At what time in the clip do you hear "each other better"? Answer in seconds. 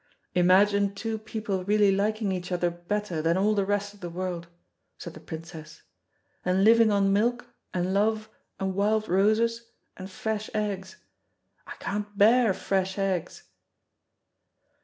2.31-3.21